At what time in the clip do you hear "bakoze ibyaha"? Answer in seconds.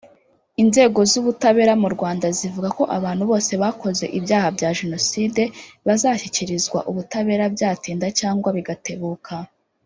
3.63-4.47